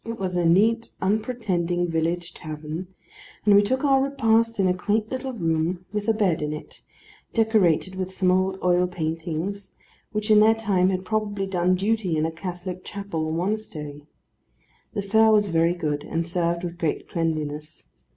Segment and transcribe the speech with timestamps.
[0.03, 2.87] It was a neat, unpretending village tavern,
[3.45, 6.81] and we took our repast in a quaint little room with a bed in it,
[7.35, 9.75] decorated with some old oil paintings,
[10.11, 14.01] which in their time had probably done duty in a Catholic chapel or monastery.
[14.95, 17.85] The fare was very good, and served with great cleanliness.